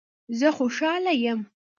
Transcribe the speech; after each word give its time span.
زه 0.39 0.47
خوشحاله 0.57 1.13
یم 1.27 1.39